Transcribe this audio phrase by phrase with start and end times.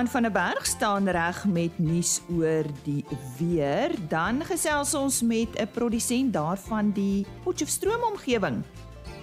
[0.00, 3.04] Johan van der Berg staan reg met nuus oor die
[3.36, 3.92] weer.
[4.08, 8.62] Dan gesels ons met 'n produsent daarvan die Potchefstroom omgewing.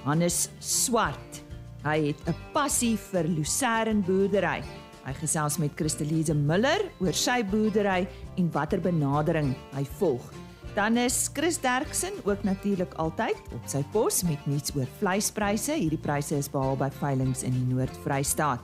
[0.04, 1.42] Hannes Swart.
[1.84, 4.62] Hy het 'n passie vir lucerne boerdery.
[5.06, 10.32] Hy gesels met Christelise Miller oor sy boerdery en watter benadering hy volg.
[10.76, 15.74] Dan is Chris Derksen ook natuurlik altyd op sy pos met nuus oor vleispryse.
[15.74, 18.60] Hierdie pryse is behaal by veilinge in die Noord-Vrystaat.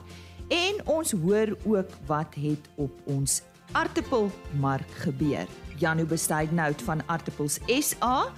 [0.48, 5.46] En ons hoor ook wat het op ons aartappelmark gebeur.
[5.76, 8.32] Janu Bestuidenhout van Aartappels SA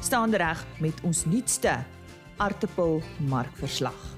[0.00, 1.84] staan reg met ons nuutste
[2.36, 4.10] aartappelmarkverslag.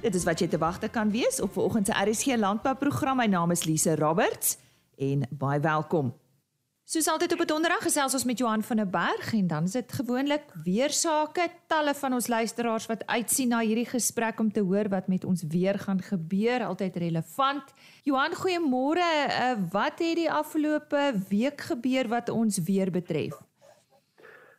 [0.00, 3.16] Dit is wat jy te wagte kan wees op vanoggend se RSG landbouprogram.
[3.16, 4.58] My naam is Lise Roberts
[4.98, 6.14] en baie welkom.
[6.86, 9.72] Soos altyd op 'n donderdag gesels ons met Johan van der Berg en dan is
[9.72, 14.60] dit gewoonlik weer sake talle van ons luisteraars wat uitsien na hierdie gesprek om te
[14.60, 17.74] hoor wat met ons weer gaan gebeur, altyd relevant.
[18.02, 19.08] Johan, goeiemôre.
[19.26, 23.34] Uh, wat het die afgelope week gebeur wat ons weer betref?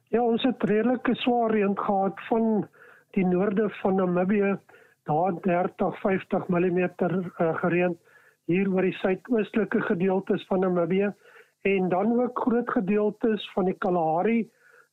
[0.09, 2.67] Ja, ons het redelike swaar reën gehad van
[3.11, 4.58] die noorde van Namibië,
[5.03, 7.98] daar 30 50 mm uh, gereën
[8.45, 11.14] hier oor die suidoostelike gedeeltes van Namibië
[11.61, 14.50] en dan ook groot gedeeltes van die Kalahari.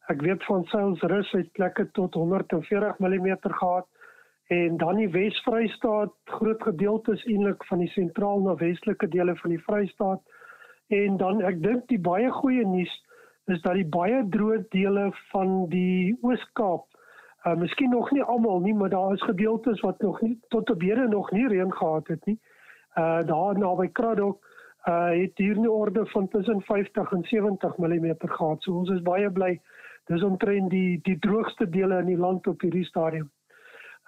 [0.06, 3.86] Ek weet van Sailsrus het plekke tot 140 mm gehad
[4.46, 9.62] en dan die Wes-Vrystaat, groot gedeeltes eintlik van die sentraal na westelike dele van die
[9.62, 10.20] Vrystaat.
[10.92, 12.92] En dan ek dink die baie goeie nuus
[13.46, 16.84] is dat die baie droë dele van die Oos-Kaap,
[17.44, 20.80] uh, miskien nog nie almal nie, maar daar is gedeeltes wat nog nie tot op
[20.80, 22.38] hede nog nie reën gehad het nie.
[22.96, 24.53] Uh daar naby Kraddock
[24.88, 28.62] uh het hier 'n orde van tussen 50 en 70 mm gehad.
[28.62, 29.60] So ons is baie bly.
[30.04, 33.30] Dis omtrent die die droogste dele in die land op hierdie stadium.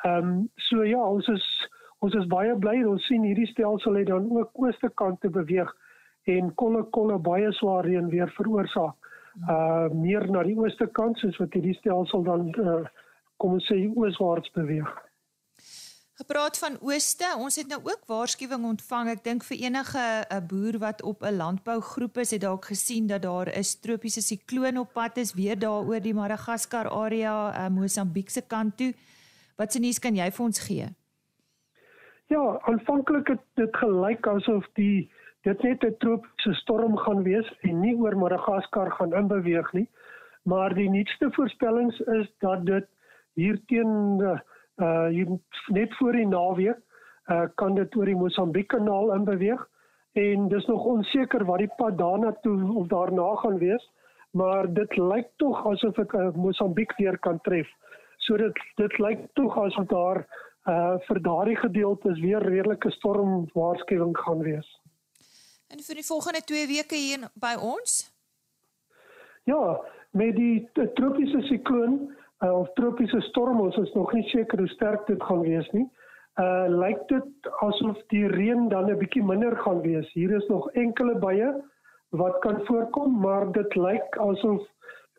[0.05, 4.07] Ehm um, so ja, ons is ons is baie bly ons sien hierdie stelsel het
[4.07, 5.73] dan ook ooste kant te beweeg
[6.25, 8.95] en kolle kolle baie swaar reën weer veroorsaak.
[9.49, 12.85] Uh meer na die ooste kant soos wat hierdie stelsel dan uh,
[13.37, 15.06] kom ons sê ooswaarts beweeg.
[16.17, 19.09] Gepraat van ooste, ons het nou ook waarskuwing ontvang.
[19.13, 23.07] Ek dink vir enige 'n eh, boer wat op 'n landbougroep is, het dalk gesien
[23.07, 27.69] dat daar 'n tropiese sikloon op pad is weer daar oor die Madagaskar area, uh,
[27.69, 28.95] Mosambiek se kant toe.
[29.57, 30.89] Wat se nuus kan jy vir ons gee?
[32.27, 35.11] Ja, aanvanklik het dit gelyk asof die
[35.43, 39.89] dit net 'n tropiese storm gaan wees en nie oor Madagaskar gaan inbeweeg nie.
[40.43, 42.87] Maar die nuutste voorspellings is dat dit
[43.35, 44.39] hier teen uh,
[44.77, 45.29] uh hier
[45.67, 46.79] net voor die naweek
[47.31, 49.69] uh kan dit oor die Mosambiek kanaal inbeweeg.
[50.13, 53.91] En dis nog onseker wat die pad daarna toe of daarna gaan wees
[54.37, 57.69] maar dit lyk tog asof dit uh, Mosambiek weer kan tref.
[58.17, 60.25] So dit dit lyk tog asof daar
[60.67, 64.69] uh vir daardie gedeeltes weer redelike storm waarskuwing gaan wees.
[65.73, 68.01] En vir die volgende 2 weke hier by ons?
[69.45, 69.79] Ja
[70.17, 71.97] met die tropiese sikloon
[72.45, 75.87] uh, of tropiese storm ons is nog nie seker hoe sterk dit gaan wees nie.
[76.37, 80.13] Uh lyk dit asof die reën dan 'n bietjie minder gaan wees.
[80.13, 81.53] Hier is nog enkele buie
[82.11, 84.63] wat kan voorkom, maar dit lyk asof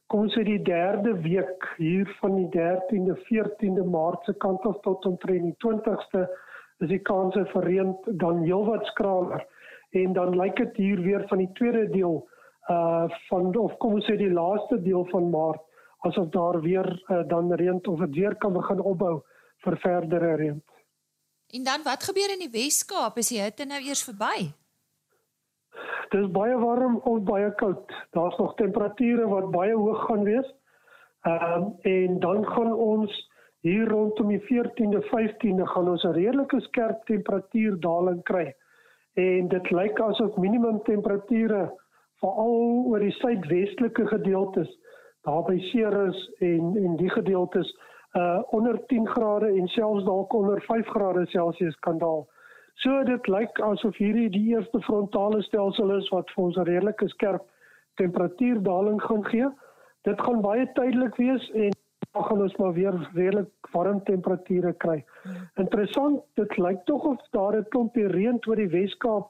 [0.08, 4.80] kom ons sê die derde week hier van die 13de 14de Maart se kant af
[4.86, 6.28] tot omtrent die 20ste
[6.80, 9.44] is die kanse vir reën dan heelwat skraler
[9.92, 12.22] en dan lyk dit hier weer van die tweede deel
[12.72, 15.67] uh van of kom ons sê die laaste deel van Maart
[16.06, 19.22] asof daar weer uh, dan reën of dit weer kan begin opbou
[19.66, 20.64] vir verdere reën.
[21.48, 24.52] En dan wat gebeur in die Wes-Kaap as die hitte nou eers verby?
[26.12, 27.92] Dit is baie warm of baie koud.
[28.16, 30.54] Daar's nog temperature wat baie hoog gaan wees.
[31.28, 33.16] Ehm uh, en dan gaan ons
[33.66, 38.54] hier rondom die 14de, 15de gaan ons 'n redelike skerp temperatuurdaling kry.
[39.14, 41.74] En dit lyk asof minimum temperature
[42.22, 44.70] veral oor die suidwestelike gedeeltes
[45.28, 47.76] daar by Ceres en en die gedeeltes
[48.16, 52.28] uh onder 10 grade en selfs dalk onder 5 grade Celsius kan daal.
[52.74, 57.08] So dit lyk asof hierdie die eerste frontale stelsel is wat vir ons 'n redelike
[57.08, 57.44] skerp
[57.96, 59.50] temperatuurdaling gaan gee.
[60.04, 61.72] Dit gaan baie tydelik wees en
[62.12, 65.04] dan gaan ons maar weer redelik warm temperature kry.
[65.56, 69.28] Interessant, dit lyk tog of daar 'n klompie reën oor die Weskaap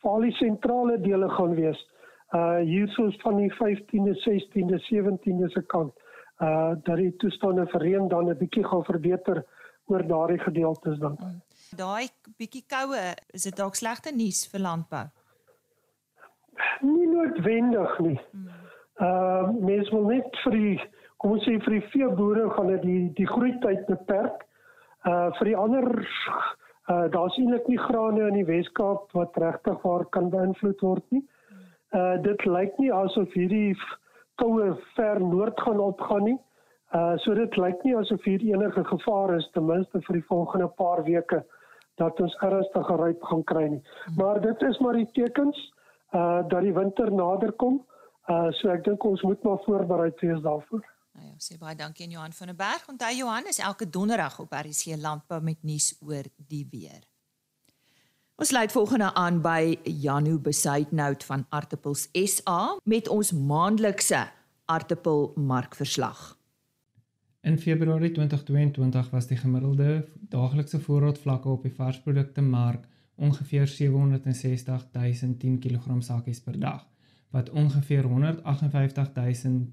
[0.00, 1.86] veral die sentrale dele gaan wees
[2.34, 5.94] uh hiersoos van die 15de, 16de, 17de se kant
[6.42, 9.44] uh dat die toestande vir reën dan 'n bietjie gaan verbeter
[9.86, 11.14] oor daardie gedeeltes dan.
[11.18, 11.42] Hmm.
[11.76, 15.06] Daai bietjie koue, is dit dalk slegte nuus vir landbou?
[16.80, 18.20] Nie noodwendig nie.
[18.30, 18.48] Hmm.
[18.98, 20.80] Uh mens wil net vir die
[21.16, 24.44] kom ons sê vir die veeboere gaan dit die die groeityd beperk.
[25.04, 26.08] Uh vir die ander
[26.90, 31.22] uh daar's eintlik nie grane in die Wes-Kaap wat regtig waar kan beïnvloed word nie.
[31.22, 31.35] Uh
[32.22, 33.76] dit lyk nie asof hierdie
[34.40, 36.38] koue ver noord gaan opgaan nie.
[36.94, 40.68] Uh so dit lyk nie asof hier enige gevaar is ten minste vir die volgende
[40.80, 41.42] paar weke
[42.00, 43.82] dat ons ernstige ryp gaan kry nie.
[44.16, 45.62] Maar dit is maar die tekens
[46.12, 47.80] uh dat die winter nader kom.
[48.28, 50.84] Uh so ek dink ons moet maar voorbereid wees daarvoor.
[51.16, 52.88] Nou ja, sê baie dankie aan Johan van der Berg.
[52.92, 57.02] Onthou Johan is elke donderdag op RC Landbou met nuus oor die weer.
[58.36, 64.18] Ons sluit volgende aan by Janu Besuitnout van Artipels SA met ons maandelikse
[64.68, 66.36] aartappel markverslag.
[67.40, 72.84] In Februarie 2022 was die gemiddelde daaglikse voorraadvlakke op die varsprodukte mark
[73.16, 76.84] ongeveer 760 010 kg sakkies per dag,
[77.32, 79.64] wat ongeveer 158 000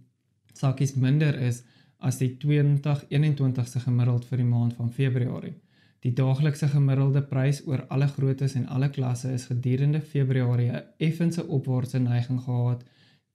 [0.53, 1.65] sakkies minder is
[1.99, 5.57] as die 2021 se gemiddeld vir die maand van Februarie.
[6.03, 11.45] Die daaglikse gemiddelde prys oor alle groottes en alle klasse is gedurende Februarie 'n effense
[11.57, 12.83] opwaartse neiging gehad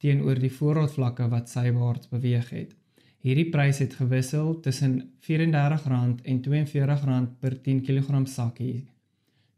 [0.02, 2.76] teenoor die voorraadvlakke wat sywaarts beweeg het.
[3.24, 8.86] Hierdie prys het gewissel tussen R34 en R42 per 10 kg sakkie.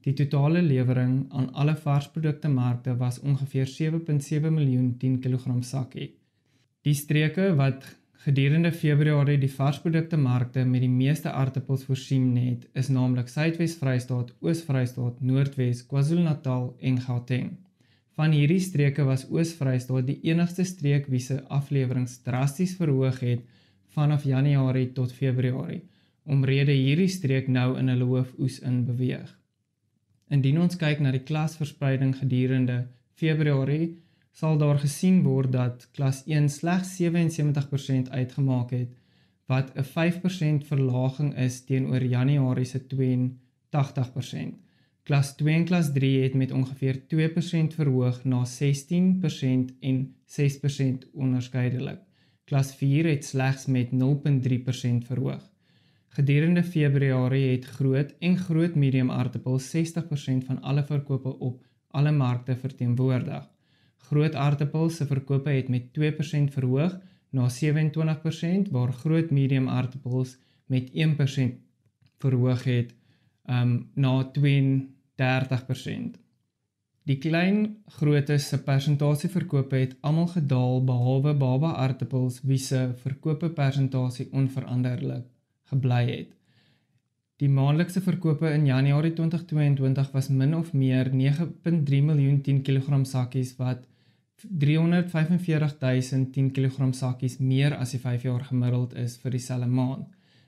[0.00, 6.14] Die totale lewering aan alle varsprodukte markte was ongeveer 7.7 miljoen 10 kg sakkie.
[6.82, 12.90] Die streke wat gedurende Februarie die varsprodukte markte met die meeste aartappels voorsien het, is
[12.92, 17.54] naamlik Suidwes-Vrystaat, Oos-Vrystaat, Noordwes, KwaZulu-Natal en Gauteng.
[18.20, 23.46] Van hierdie streke was Oos-Vrystaat die enigste streek wie se afleweringe drasties verhoog het
[23.96, 25.80] vanaf Januarie tot Februarie,
[26.28, 29.32] omrede hierdie streek nou in 'n hoofoes in beweeg.
[30.28, 33.96] Indien ons kyk na die klasverspreiding gedurende Februarie,
[34.32, 38.90] sal daar gesien word dat klas 1 slegs 77% uitgemaak het,
[39.46, 44.58] wat 'n 5% verlaging is teenoor Januarie se 82%.
[45.02, 51.98] Klas 2 en klas 3 het met ongeveer 2% verhoog na 16% en 6% onderskeidelik.
[52.44, 55.50] Klas 4 het slegs met 0.3% verhoog.
[56.08, 62.56] Gedurende Februarie het groot en groot medium aartappels 60% van alle verkope op alle markte
[62.56, 63.50] verteenwoordig.
[64.08, 66.96] Groot aartappels se verkope het met 2% verhoog
[67.30, 71.60] na 27% waar groot medium aartappels met 1%
[72.18, 72.94] verhoog het
[73.46, 74.30] um na
[75.20, 76.18] 30%.
[77.08, 77.62] Die klein
[77.96, 85.24] grootes se persentasie verkope het almal gedaal behalwe baba aartappels wie se verkope persentasie onveranderlik
[85.72, 86.36] gebly het.
[87.40, 93.54] Die maandelikse verkope in Januarie 2022 was min of meer 9.3 miljoen 10 kg sakkies
[93.56, 93.86] wat
[94.48, 100.06] 345010 kg sakkies meer as die 5 jaar gemiddeld is vir dieselfde maand.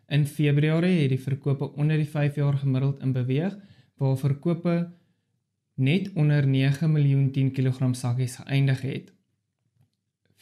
[0.09, 3.57] In Februarie het die verkope onder die 5 jaar gemiddeld in beweeg
[4.01, 4.91] waar verkope
[5.75, 9.13] net onder 9 miljoen 10 kg sakkies geëindig het.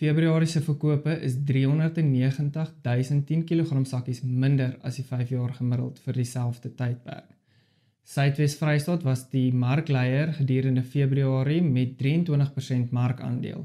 [0.01, 6.01] Februarie se verkope is 390 000 10 kg sakkies minder as die 5 jaar gemiddeld
[6.05, 7.40] vir dieselfde tydperk.
[8.11, 13.61] Suidwes Vrystaat was die markleier gedurende Februarie met 23% markandeel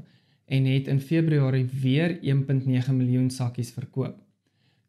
[0.46, 4.20] en het in Februarie weer 1.9 miljoen sakkies verkoop.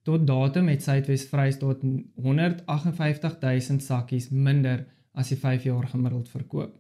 [0.05, 1.81] Tot datum het Suidwes Vrystaat
[2.15, 4.83] 158 000 sakkies minder
[5.13, 6.75] as die 5 jaar gemiddeld verkoop.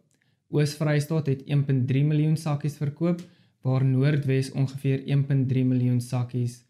[0.53, 3.23] Oos-Vrystaat het 1.3 miljoen sakkies verkoop,
[3.65, 6.61] waar Noordwes ongeveer 1.3 miljoen sakkies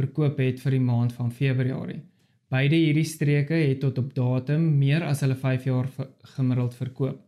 [0.00, 2.00] verkoop het vir die maand van Februarie.
[2.52, 5.86] Beide hierdie streke het tot op datum meer as hulle 5 jaar
[6.34, 7.22] gemiddeld verkoop.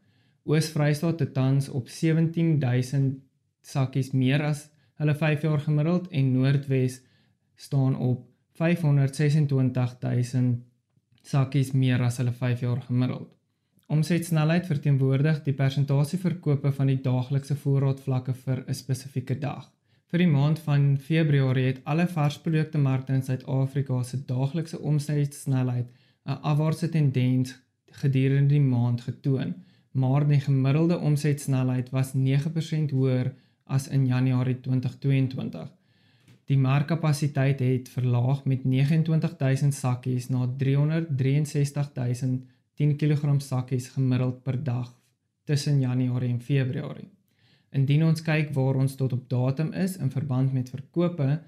[0.45, 3.23] Oos-Vrystaat het tans op 17000
[3.64, 4.66] sakkies meer as
[5.00, 6.99] hulle 5 jaar gemiddeld en Noordwes
[7.57, 8.28] staan op
[8.61, 10.61] 526000
[11.25, 13.31] sakkies meer as hulle 5 jaar gemiddeld.
[13.87, 19.74] Omsetsnelheid verteenwoordig die persentasie verkope van die daaglikse voorraadvlakke vir 'n spesifieke dag.
[20.14, 25.88] Vir die maand van Februarie het alle varsprodukte markte in Suid-Afrika se daaglikse omsetsnelheid
[26.30, 27.54] 'n afwaartse tendens
[28.02, 29.54] gedurende die maand getoon,
[29.90, 33.33] maar die gemiddelde omsetsnelheid was 9% hoër
[33.64, 35.73] as in Januarie 2022.
[36.44, 44.94] Die markkapasiteit het verlaag met 29000 sakkies na 363000 10 kg sakkies gemiddeld per dag
[45.44, 47.11] tussen Januarie en Februarie.
[47.75, 51.40] Indien ons kyk waar ons tot op datum is in verband met verkope,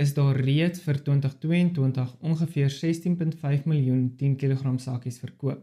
[0.00, 5.62] is daar reeds vir 2022 ongeveer 16.5 miljoen 10 kg sakkies verkoop.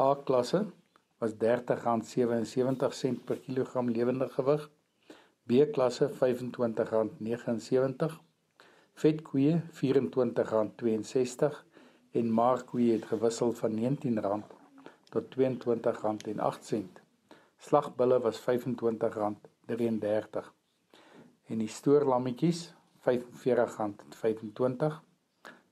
[0.00, 0.66] A klasse
[1.18, 4.70] was R30.77 per kilogram lewende gewig.
[5.46, 8.12] B-klasse R25.79.
[8.94, 11.54] Vetkoeie R24.62
[12.10, 14.42] en markkoeie het gewissel van R19
[15.08, 15.42] tot R22.08.
[17.58, 18.46] Slagbulle was R25.33
[21.48, 22.74] en die stoorlammetjies
[23.08, 25.07] R45.25.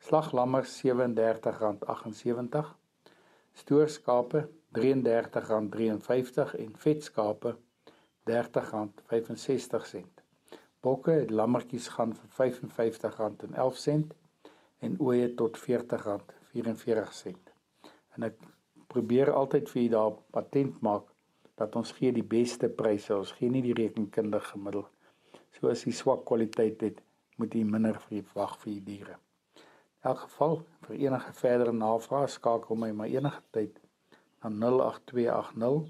[0.07, 2.61] Slaglammers R37.78.
[3.59, 4.49] Stoorskape
[4.79, 7.57] R33.53 en vetskape
[8.31, 10.05] R30.65.
[10.81, 14.15] Bokke het lammetjies gaan vir R55.11
[14.87, 17.35] en ooe tot R40.44.
[18.15, 18.37] En ek
[18.95, 21.07] probeer altyd vir u daar patent maak
[21.59, 23.11] dat ons gee die beste pryse.
[23.17, 24.87] Ons gee nie die rekenkundige gemiddel.
[25.59, 26.99] So as jy swak kwaliteit het,
[27.43, 29.25] moet jy minder vir wag vir die diere.
[30.07, 33.75] Elk geval vir enige verdere navrae skakel my maar enige tyd
[34.45, 35.89] na 08280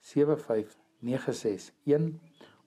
[0.00, 2.14] 75961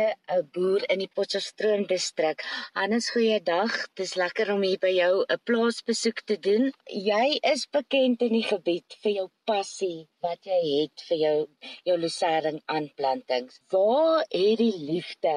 [0.55, 2.43] boer in die Potchefstroom distrik.
[2.79, 3.77] Hannes, goeiedag.
[4.00, 6.65] Dis lekker om hier by jou 'n plaasbesoek te doen.
[7.12, 11.38] Jy is bekend in die gebied vir jou passie wat jy het vir jou
[11.89, 13.62] jou lucerne aanplantings.
[13.75, 15.36] Waar het die liefde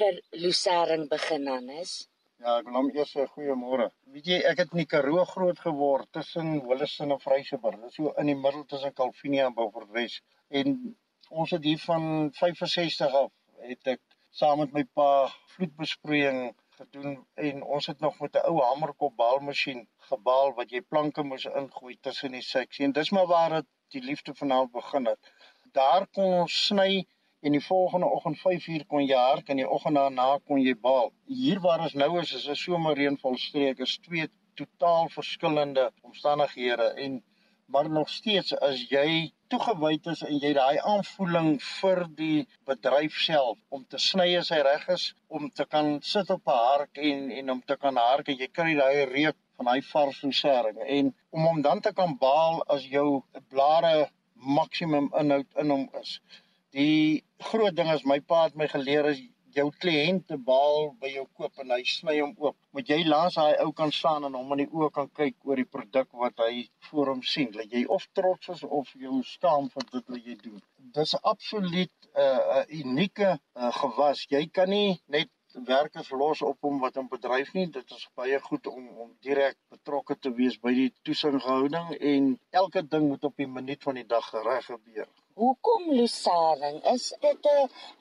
[0.00, 1.94] vir lucerne begin, Hannes?
[2.40, 3.88] Ja, ek wil hom eers sê goeiemôre.
[4.12, 7.80] Weet jy, ek het in die Karoo groot geword tussen Willison en Vryseburg.
[7.80, 10.96] Dit is so in die middel tussen Kalvinia en Beaufort Wes en
[11.30, 13.30] ons het hier van 65 af
[13.70, 14.00] het ek
[14.40, 15.10] saam met my pa
[15.54, 16.40] vloedbesproeiing
[16.80, 17.16] gedoen
[17.48, 19.80] en ons het nog met 'n ou hamerkop baalmasjien
[20.10, 24.02] gebaal wat jy planke moes ingooi tussen die seksie en dis maar waar dit die
[24.10, 25.32] liefde vanaand begin het.
[25.72, 27.06] Daar kon ons sny
[27.40, 31.12] en die volgende oggend 5uur kon jy hark en die oggend daarna kon jy baal.
[31.26, 37.22] Hier waar ons nou is is 'n somerreënvol streek is twee totaal verskillende omstandighede en
[37.72, 43.58] maar nog steeds as jy toegewyd is en jy daai aanvoeling vir die bedryf self
[43.76, 45.06] om te sny as hy reg is
[45.38, 48.50] om te kan sit op 'n hark en en om te kan hark en jy
[48.60, 52.62] kry daai reuk van daai vars en sering en om hom dan te kan baal
[52.76, 53.08] as jou
[53.54, 54.08] blare
[54.58, 56.20] maksimum inhoud in hom is.
[56.72, 59.20] Die groot ding is my pa het my geleer is
[59.58, 63.38] jou kliënt 'n bal by jou koop en hy sny hom oop, moet jy laas
[63.40, 66.44] daai ou kan staan en hom in die oë kan kyk oor die produk wat
[66.44, 67.50] hy voor hom sien.
[67.58, 70.62] Dat jy of trots is of jou skaam vir dit wat jy doen.
[70.98, 74.26] Dis absoluut 'n uh, 'n unieke uh, gewas.
[74.36, 77.66] Jy kan nie net werkers los op hom wat in bedryf nie.
[77.70, 82.82] Dit is baie goed om om direk betrokke te wees by die toesighouding en elke
[82.86, 85.08] ding moet op die minuut van die dag reg gebeur.
[85.40, 86.78] Hoekom Lusaring?
[86.94, 87.46] Is dit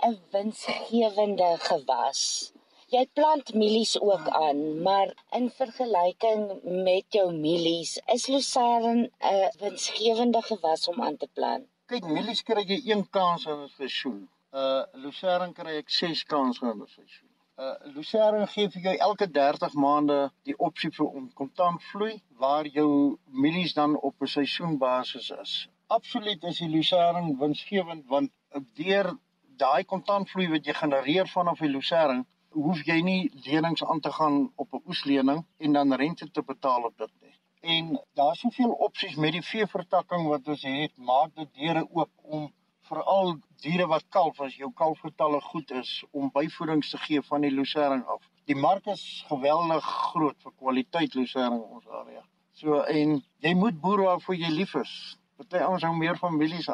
[0.08, 2.22] 'n winsgewende gewas?
[2.96, 6.41] Jy plant mielies ook aan, maar in vergelyking
[6.88, 11.65] met jou mielies, is Lusaring 'n winsgewende gewas om aan te plant.
[11.86, 14.22] Kyk, mielies kry jy een kans in 'n seisoen.
[14.51, 17.34] Uh Lusaring kry ek 6 kansse in 'n seisoen.
[17.58, 22.65] Uh Lusaring gee vir jou elke 30 maande die opsie vir om kontant vloei waar
[22.67, 28.31] jou mielies dan op 'n seisoenbasis is absoluut is die lucerne winsgewend want
[28.79, 29.12] deur
[29.63, 32.25] daai kontantvloei wat jy genereer vanaf die lucerne
[32.65, 36.84] hoef jy nie lenings aan te gaan op 'n oeslening en dan rente te betaal
[36.89, 37.36] op dit nie.
[37.62, 42.53] En daar's soveel opsies met die veevertakking wat ons het, maak dit deure oop om
[42.89, 47.51] veral diere wat kalf as jou kalfgetalle goed is om byvoedings te gee van die
[47.51, 48.24] lucerne af.
[48.46, 52.24] Die mark is geweldig groot vir kwaliteit lucerne in ons area.
[52.53, 54.93] So en jy moet boer waarvoor jy lief is.
[55.39, 56.65] Party ouens hou meer van mielies.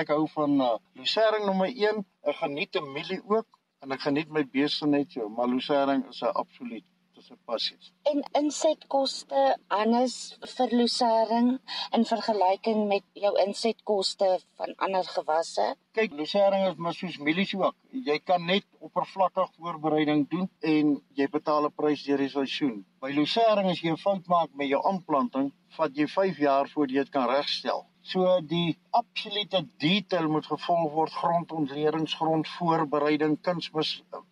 [0.00, 0.66] Ek hou van uh,
[0.98, 2.02] lucerne nommer 1.
[2.32, 3.48] Ek geniet 'n mielie ook
[3.82, 6.84] en ek geniet my beeste net so, maar lucerne is 'n absoluut
[7.20, 7.78] dis 'n passie.
[8.10, 10.16] En insetkoste anders
[10.54, 11.58] vir lucerne
[11.96, 14.28] in vergelyking met jou insetkoste
[14.60, 15.66] van ander gewasse?
[15.98, 17.76] Kyk, lucerne is maar soos mielies ook.
[18.10, 22.84] Jy kan net oppervlakkig voorbereiding doen en jy betaal 'n prys deur die seisoen.
[23.00, 26.94] By lucerne as jy 'n fout maak met jou aanplanting, vat jy 5 jaar voordat
[26.94, 27.89] jy dit kan regstel.
[28.02, 33.90] So die absolute detail moet gevolg word grondontlederings, grondvoorbereiding, kunsmis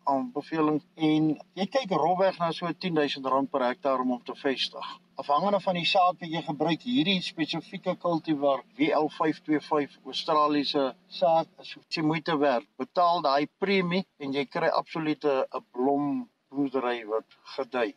[0.09, 1.27] aanbeveling en
[1.61, 4.89] jy kyk rofweg na so 10000 rand per hektaar om om te vestig.
[5.21, 10.89] Afhangende van die saad wat jy gebruik, hierdie spesifieke kultivar WL525 Australiese
[11.21, 12.67] saad is so moeite werd.
[12.81, 17.91] Betaal daai premie en jy kry absolute 'n blom boerdery wat gedui.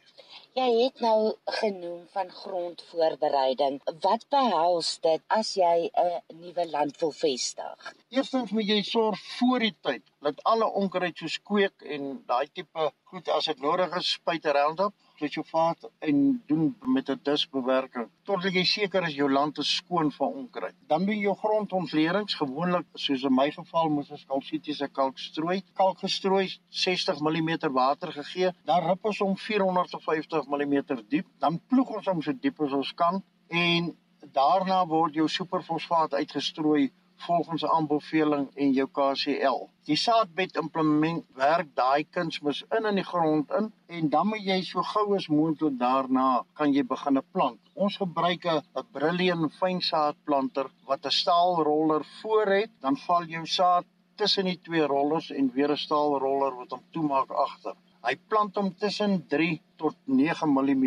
[0.51, 3.77] Jy het nou genoem van grondvoorbereiding.
[4.03, 7.93] Wat behels dit as jy 'n nuwe land wil vestig?
[8.09, 12.91] Eerstens moet jy sorg voor die tyd dat alle onkruid soos kweek en daai tipe
[13.13, 18.63] goed as dit nodig is, spuit Roundup glyfosaat en doen met 'n disbewerking totdat jy
[18.63, 20.75] seker is jou land is skoon van onkruid.
[20.87, 25.61] Dan doen jy jou grondontledings gewoonlik soos in my geval moes ons kalsitiese kalk strooi.
[25.73, 31.89] Kalk gestrooi 60 mm water gegee, dan rip ons hom 450 mm diep, dan ploeg
[31.97, 33.95] ons hom so diep as ons kan en
[34.33, 36.91] daarna word jou superfosfaat uitgestrooi
[37.25, 39.59] volgens aanbeveling en jou KCL.
[39.89, 44.59] Die saadbed implement werk daai kunsmis in in die grond in en dan moet jy
[44.67, 46.27] so gou as moontlik daarna
[46.59, 47.59] kan jy begin plant.
[47.73, 54.45] Ons gebruik 'n Brilliant fynsaadplanter wat 'n staalroller voor het, dan val jou saad tussen
[54.45, 57.75] die twee rollers en weer 'n staalroller wat hom toemaak agter.
[58.07, 60.85] Hy plant hom tussen 3 tot 9 mm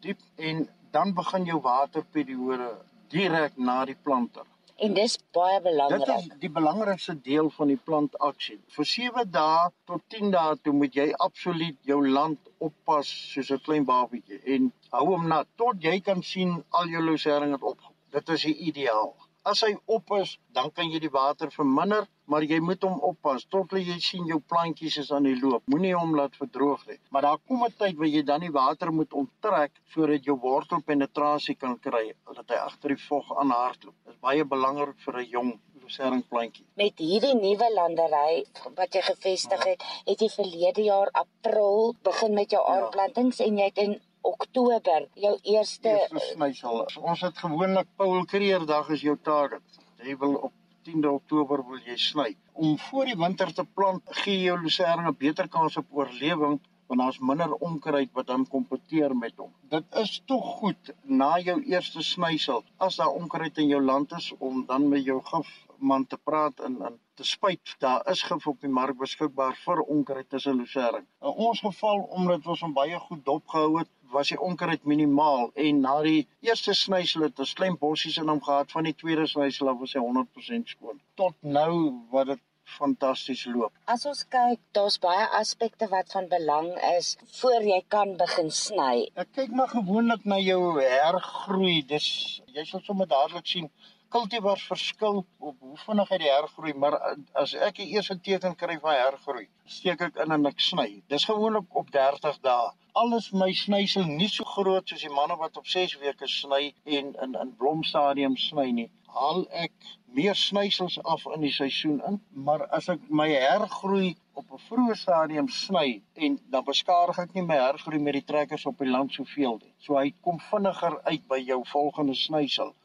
[0.00, 2.68] diep en dan begin jou waterperiode
[3.08, 4.46] direk na die planter.
[4.76, 6.04] En dis baie belangrik.
[6.04, 8.58] Dit is die belangrikste deel van die plantaksie.
[8.76, 13.62] Vir 7 dae tot 10 dae toe moet jy absoluut jou land oppas soos 'n
[13.68, 17.80] klein babietjie en hou hom nat tot jy kan sien al jou lucerne het op.
[18.10, 19.14] Dit is die ideaal.
[19.46, 23.44] As hy op is, dan kan jy die water verminder, maar jy moet hom oppas
[23.54, 25.62] tot jy sien jou plantjies is aan die loop.
[25.70, 26.98] Moenie hom laat verdroog nie.
[27.14, 31.54] Maar daar kom 'n tyd waar jy dan die water moet onttrek sodat jou wortelpenetrasie
[31.54, 33.94] kan kry, dat hy agter die vog aanhardloop.
[34.04, 36.66] Dit is baie belangrik vir 'n jong lucernplantjie.
[36.74, 42.50] Met hierdie nuwe landery wat jy gevestig het, het jy verlede jaar April begin met
[42.50, 42.80] jou ja.
[42.80, 45.92] aanplantings en jy het in Oktober jou eerste
[46.30, 46.84] snysel.
[47.00, 49.78] Ons het gewoonlik Paul Creer dag is jou target.
[50.02, 50.54] Jy wil op
[50.88, 52.28] 10de Oktober wil jy sny.
[52.52, 57.00] Om voor die winter te plant gee jou lucerne 'n beter kans op oorlewing want
[57.00, 59.52] daar's minder onkruid wat dan kompeteer met hom.
[59.68, 64.32] Dit is tog goed na jou eerste snysel as daar onkruid in jou land is
[64.38, 68.46] om dan met jou gif man te praat en en te spyt daar is gif
[68.46, 71.02] op die mark beskikbaar vir onkruid tussen lucerne.
[71.22, 75.80] In ons geval omdat ons hom baie goed dopgehou het, was die onkruid minimaal en
[75.84, 79.72] na die eerste snysel het ons klein bossies in hom gehad van die tweede snysel
[79.72, 81.00] af was hy 100% skoon.
[81.20, 81.72] Tot nou
[82.12, 83.72] wat dit fantasties loop.
[83.86, 89.06] As ons kyk, daar's baie aspekte wat van belang is voor jy kan begin sny.
[89.14, 91.78] Ek kyk maar gewoonlik na jou hergroei.
[91.86, 92.08] Dis
[92.54, 93.70] jy sal sommer dadelik sien
[94.14, 96.94] Kultivars verskil op hoe vinnig hy die hergroei, maar
[97.42, 100.86] as ek die eerste teken kry van hergroei, steek ek in en ek sny.
[101.12, 102.68] Dis gewoonlik op 30 dae.
[103.02, 106.62] Alles my snysel nie so groot soos die manne wat op 6 weke sny
[106.98, 108.86] en in in blomstadium sny nie.
[109.16, 109.90] Haal ek
[110.20, 115.00] meer snysels af in die seisoen in, maar as ek my hergroei op 'n vroeë
[115.02, 119.18] stadium sny en dan beskadig ek nie my hergroei met die trekkers op die land
[119.18, 119.74] soveel nie.
[119.78, 122.76] So hy kom vinniger uit by jou volgende snysel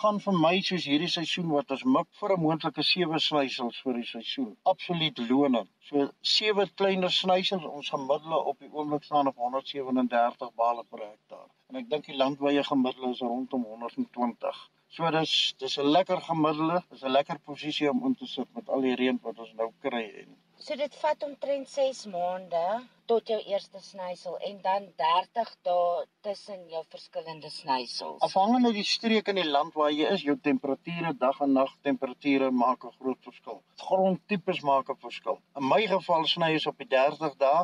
[0.00, 3.98] gaan vir my soos hierdie seisoen wat ons mik vir 'n moontlike sewe snysels vir
[4.00, 4.52] die seisoen.
[4.72, 5.70] Absoluut lonend.
[5.88, 11.48] So sewe kleiner snysels ons gemiddelde op die oomblik staan op 137 bale per hektaar.
[11.68, 14.64] En ek dink die landwyse gemiddelde is rondom 120.
[14.96, 18.68] So dis dis 'n lekker gemiddelde, dis 'n lekker posisie om in te sit met
[18.68, 20.36] al die reën wat ons nou kry en
[20.66, 22.60] So dit vat omtrent 6 maande
[23.06, 28.18] tot jou eerste snysel en dan 30 dae tussen jou verskillende snysels.
[28.26, 32.50] Afhangende die streek in die land waar jy is, jou temperature, dag en nag temperature
[32.50, 33.62] maak 'n groot verskil.
[33.84, 35.38] Grondtipes maak 'n verskil.
[35.54, 37.62] In my geval sny is op die 30 dae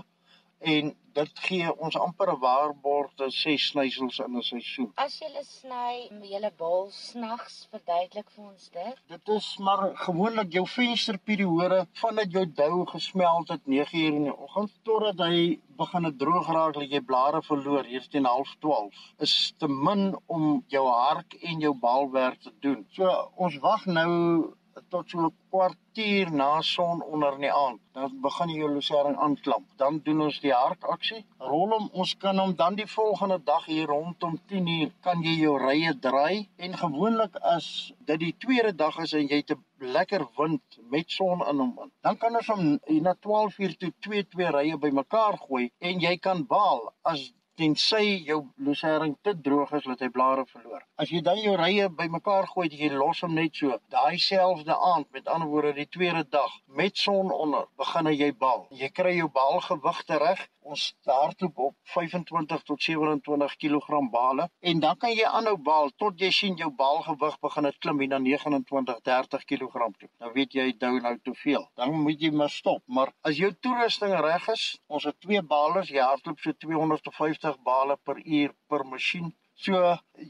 [0.62, 4.92] en dit gee ons amper 'n waarborg te ses snysels in 'n seisoen.
[4.96, 8.96] As jy sny julle bal snags, verduidelik vir ons dit.
[9.08, 14.72] Dit is maar gewoonlik jou vensterperiode vandat jou dou gesmelt het 9uur in die oggend
[14.82, 20.16] totdat hy begin droog raak dat jy blare verloor hier teen 11:30 is te min
[20.26, 22.86] om jou hark en jou balwerk te doen.
[22.92, 24.54] So ons wag nou
[24.88, 27.80] tot so 'n kwartier na son onder in die aand.
[27.92, 29.66] Dan begin die lucerne aanklamp.
[29.76, 31.24] Dan doen ons die hartaksie.
[31.38, 35.58] Rol hom, ons kan hom dan die volgende dag hier rondom 10uur kan jy jou
[35.58, 39.64] rye draai en gewoonlik as dit die tweede dag is en jy het 'n
[39.96, 41.92] lekker wind met son in hom in.
[42.00, 46.46] Dan kan ons hom na 12uur toe twee twee rye bymekaar gooi en jy kan
[46.46, 50.82] baal as tensy jou lucerne te droog is dat hy blare verloor.
[51.02, 53.78] As jy dan jou rye bymekaar gooi, jy los hom net so.
[53.92, 58.66] Daai selfde aand, met ander woorde die tweede dag, met son onder, begin jy bal.
[58.82, 60.46] Jy kry jou balgewigte reg.
[60.70, 66.20] Ons hardloop op 25 tot 27 kg bale en dan kan jy aanhou bal tot
[66.24, 70.10] jy sien jou balgewig begin het klim na 29 30 kg toe.
[70.22, 71.66] Nou weet jy dou nou te veel.
[71.74, 72.82] Dan moet jy maar stop.
[72.86, 77.98] Maar as jou toerusting reg is, ons het twee balers, jy hardloop so 250 bale
[78.04, 79.32] per uur per masjien.
[79.62, 79.78] So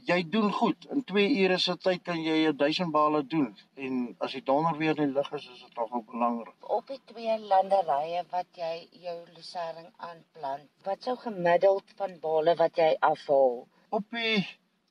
[0.07, 0.85] jy doen goed.
[0.93, 3.47] In 2 ure se tyd kan jy 1000 bale doen.
[3.85, 6.67] En as die donder weer in die lug is, is dit nogal belangrik.
[6.77, 8.73] Op die twee landerye wat jy
[9.05, 13.57] jou lucerne aanplant, wat sou gemiddeld van bale wat jy afhaal?
[13.89, 14.43] Op die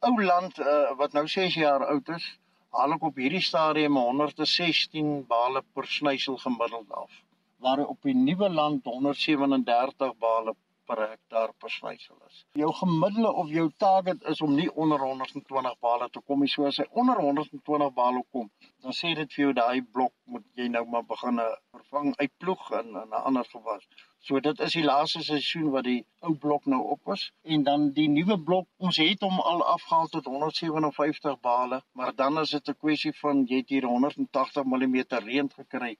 [0.08, 2.26] ou land uh, wat nou 6 jaar oud is,
[2.74, 7.22] haal ek op hierdie stadium 116 bale per snysel gemiddeld af.
[7.62, 10.58] Waar op die nuwe land 137 bale
[10.92, 12.40] per hektaar per snysel is.
[12.62, 16.50] Jou gemiddelde of jou target is om nie onder 120 bale te kom nie.
[16.52, 18.50] So as hy onder 120 bale kom,
[18.84, 21.40] dan sê dit vir jou daai blok moet jy nou maar begin
[21.72, 23.86] vervang uitploeg in 'n ander gewas.
[24.26, 27.88] So dit is die laaste seisoen wat die ou blok nou op is en dan
[27.96, 32.68] die nuwe blok, ons het hom al afgehaal tot 157 bale, maar dan is dit
[32.68, 35.96] 'n kwessie van jy het hier 180 mm reën gekry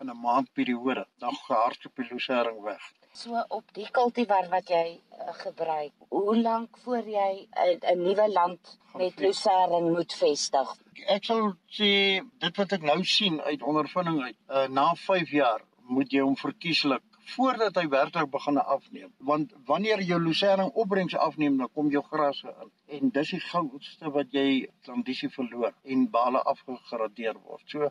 [0.00, 1.06] in 'n maand periode.
[1.18, 2.84] Dan gehardloop die lucerne weg.
[3.12, 8.28] So op die kultivar wat jy uh, gebruik, hoe lank voor jy 'n uh, nuwe
[8.32, 10.68] land met lucerne moet vestig?
[11.06, 15.62] Ek sal sê dit wat ek nou sien uit ondervinding uit, uh, na 5 jaar
[15.86, 19.10] moet jy hom verkieslik voordat hy werklik begin afneem.
[19.18, 24.10] Want wanneer jou lucerne opbrengs afneem, dan kom jou grasse in en dis die goudste
[24.14, 27.64] wat jy kondisie verloor en bale afgegradeer word.
[27.66, 27.90] So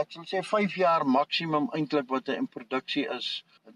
[0.00, 3.28] ek sal sê 5 jaar maksimum eintlik wat 'n produksie is,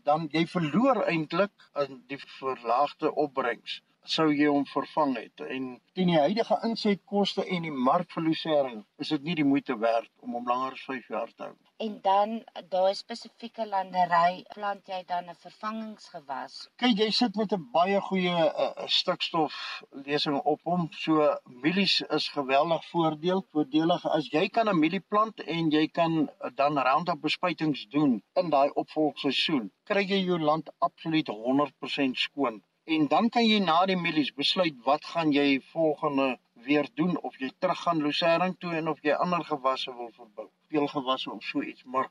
[0.08, 1.52] dan jy verloor eintlik
[1.82, 3.82] in die verlaagde opbrengs
[4.14, 9.22] sou jy hom vervang het en teen die huidige insetkoste en die markverliesering is dit
[9.28, 11.54] nie die moeite werd om hom langer as 5 jaar te hou.
[11.84, 12.30] En dan
[12.72, 16.54] daai spesifieke landery plant jy dan 'n vervangingsgewas.
[16.82, 19.56] Kyk, jy sit met 'n baie goeie uh, stikstof
[19.90, 20.88] lesing op hom.
[20.92, 21.26] So
[21.64, 23.44] mielies is geweldig voordeel.
[23.50, 28.50] Voordelig as jy kan 'n mielie plant en jy kan dan Roundup bespuitings doen in
[28.50, 33.96] daai opvolgseisoen, kry jy jou land absoluut 100% skoon en dan kan jy na die
[33.98, 36.26] mielies besluit wat gaan jy volgende
[36.66, 40.46] weer doen of jy terug gaan lucerne toe en of jy ander gewasse wil verbou
[40.70, 41.82] peelgewasse of so iets.
[41.84, 42.06] Maar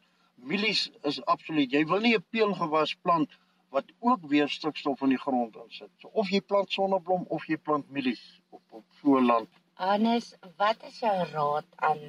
[0.52, 3.38] mielies is absoluut jy wil nie 'n peelgewas plant
[3.76, 5.92] wat ook weer stikstof in die grond insit.
[6.02, 9.50] So of jy plant sonneblom of jy plant mielies op op so land.
[9.74, 12.04] Hannes wat is jou raad aan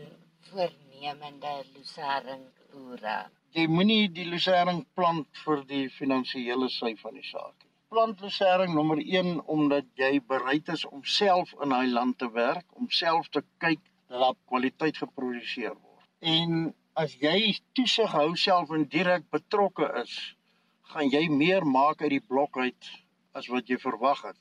[0.51, 2.39] voornemende lucerne
[2.73, 3.31] boere?
[3.51, 9.45] Jy moenie die lucerne plant vir die finansiële sy van die saak plantbesering nommer 1
[9.57, 13.83] omdat jy bereid is om self in daai land te werk, om self te kyk
[14.09, 16.07] dat daar kwaliteit geproduseer word.
[16.21, 20.15] En as jy toesig hou self en direk betrokke is,
[20.93, 22.91] gaan jy meer maak uit die blok uit
[23.39, 24.39] as wat jy verwag het,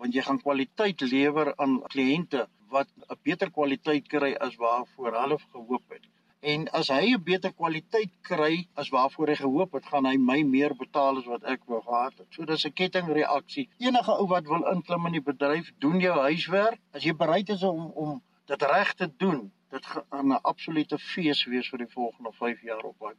[0.00, 5.38] want jy gaan kwaliteit lewer aan kliënte wat 'n beter kwaliteit kry as waarvoor hulle
[5.38, 6.06] gehoop het.
[6.52, 10.36] En as hy 'n beter kwaliteit kry as waarvoor hy gehoop het, gaan hy my
[10.50, 12.28] meer betaal as wat ek wou gehad het.
[12.30, 13.68] So dis 'n kettingreaksie.
[13.86, 16.78] Enige ou wat wil inklim in die bedryf, doen jou huiswerk.
[16.92, 21.44] As jy bereid is om om dit reg te doen, dit gaan 'n absolute fees
[21.44, 23.16] wees vir die volgende 5 jaar op pad.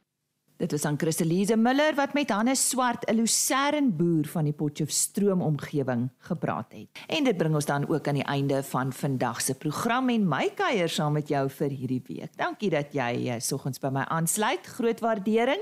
[0.58, 5.42] Dit was aan Christelise Miller wat met Hannes Swart, 'n Lucerne boer van die Potchefstroom
[5.42, 6.88] omgewing gepraat het.
[7.08, 10.52] En dit bring ons dan ook aan die einde van vandag se program en my
[10.56, 12.38] kuier saam met jou vir hierdie week.
[12.38, 14.68] Dankie dat jy uh, soggens by my aansluit.
[14.68, 15.62] Groot waardering.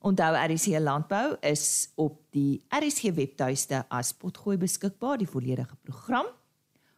[0.00, 6.26] Onthou RC Landbou is op die RC webtuiste as potgooi beskikbaar die volledige program.